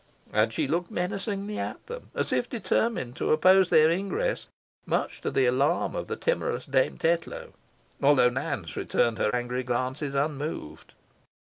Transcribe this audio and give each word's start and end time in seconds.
And 0.33 0.51
she 0.51 0.67
looked 0.67 0.89
menacingly 0.89 1.59
at 1.59 1.85
them, 1.85 2.07
as 2.15 2.33
if 2.33 2.49
determined 2.49 3.15
to 3.17 3.31
oppose 3.31 3.69
their 3.69 3.91
ingress, 3.91 4.47
much 4.87 5.21
to 5.21 5.29
the 5.29 5.45
alarm 5.45 5.93
of 5.95 6.07
the 6.07 6.15
timorous 6.15 6.65
Dame 6.65 6.97
Tetlow, 6.97 7.53
though 7.99 8.29
Nance 8.29 8.75
returned 8.75 9.19
her 9.19 9.29
angry 9.35 9.61
glances 9.61 10.15
unmoved. 10.15 10.93